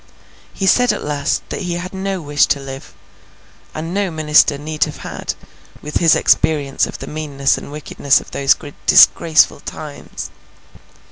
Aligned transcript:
He 0.51 0.65
said 0.65 0.91
at 0.91 1.03
last 1.03 1.43
that 1.49 1.61
he 1.61 1.73
had 1.73 1.93
no 1.93 2.23
wish 2.23 2.47
to 2.47 2.59
live; 2.59 2.95
and 3.75 3.93
no 3.93 4.09
Minister 4.09 4.57
need 4.57 4.85
have 4.85 4.97
had, 5.05 5.35
with 5.83 5.97
his 5.97 6.15
experience 6.15 6.87
of 6.87 6.97
the 6.97 7.05
meanness 7.05 7.55
and 7.55 7.71
wickedness 7.71 8.19
of 8.19 8.31
those 8.31 8.55
disgraceful 8.87 9.59
times. 9.59 10.31